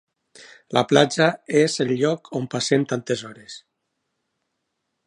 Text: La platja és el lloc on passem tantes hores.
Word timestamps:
La 0.77 0.81
platja 0.91 1.27
és 1.61 1.77
el 1.85 1.93
lloc 2.01 2.33
on 2.41 2.49
passem 2.57 2.89
tantes 2.95 3.25
hores. 3.31 3.63